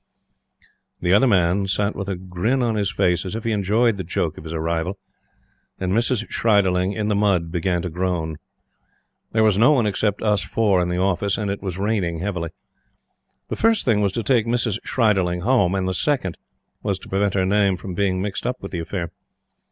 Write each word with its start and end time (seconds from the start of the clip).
The 0.99 1.13
Other 1.13 1.27
Man 1.27 1.67
sat 1.67 1.95
with 1.95 2.09
a 2.09 2.15
grin 2.15 2.63
on 2.63 2.73
his 2.73 2.91
face, 2.91 3.23
as 3.23 3.35
if 3.35 3.43
he 3.43 3.51
enjoyed 3.51 3.97
the 3.97 4.03
joke 4.03 4.35
of 4.35 4.45
his 4.45 4.51
arrival; 4.53 4.97
and 5.79 5.93
Mrs. 5.93 6.27
Schreiderling, 6.27 6.93
in 6.95 7.07
the 7.07 7.13
mud, 7.13 7.51
began 7.51 7.83
to 7.83 7.89
groan. 7.91 8.37
There 9.31 9.43
was 9.43 9.59
no 9.59 9.69
one 9.73 9.85
except 9.85 10.23
us 10.23 10.43
four 10.43 10.81
in 10.81 10.89
the 10.89 10.97
office 10.97 11.37
and 11.37 11.51
it 11.51 11.61
was 11.61 11.77
raining 11.77 12.17
heavily. 12.17 12.49
The 13.49 13.55
first 13.55 13.85
thing 13.85 14.01
was 14.01 14.11
to 14.13 14.23
take 14.23 14.47
Mrs. 14.47 14.79
Schreiderling 14.83 15.41
home, 15.41 15.75
and 15.75 15.87
the 15.87 15.93
second 15.93 16.35
was 16.81 16.97
to 16.97 17.07
prevent 17.07 17.35
her 17.35 17.45
name 17.45 17.77
from 17.77 17.93
being 17.93 18.23
mixed 18.23 18.47
up 18.47 18.55
with 18.59 18.71
the 18.71 18.79
affair. 18.79 19.11